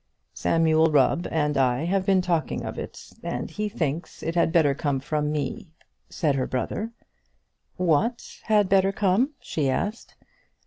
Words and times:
"Samuel 0.33 0.91
Rubb 0.91 1.27
and 1.29 1.55
I 1.57 1.83
have 1.85 2.07
been 2.07 2.23
talking 2.23 2.65
of 2.65 2.79
it, 2.79 3.11
and 3.21 3.51
he 3.51 3.69
thinks 3.69 4.23
it 4.23 4.33
had 4.33 4.51
better 4.51 4.73
come 4.73 4.99
from 4.99 5.31
me," 5.31 5.69
said 6.09 6.33
her 6.33 6.47
brother. 6.47 6.89
"What 7.77 8.39
had 8.45 8.67
better 8.67 8.91
come?" 8.91 9.35
she 9.41 9.69
asked. 9.69 10.15